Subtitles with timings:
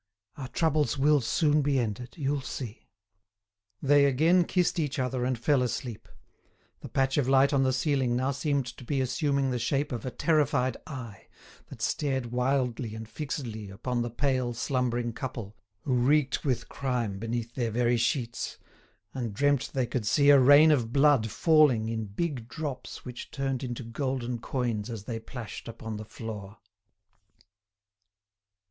[0.35, 2.87] Our troubles will soon be ended, you'll see."
[3.83, 6.09] They again kissed each other and fell asleep.
[6.79, 10.03] The patch of light on the ceiling now seemed to be assuming the shape of
[10.03, 11.27] a terrified eye,
[11.67, 17.53] that stared wildly and fixedly upon the pale, slumbering couple who reeked with crime beneath
[17.53, 18.57] their very sheets,
[19.13, 23.63] and dreamt they could see a rain of blood falling in big drops which turned
[23.63, 26.57] into golden coins as they plashed upon the floor.